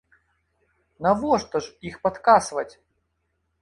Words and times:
Навошта 1.07 1.57
ж 1.69 1.79
іх 1.91 1.95
падкасваць? 2.09 2.71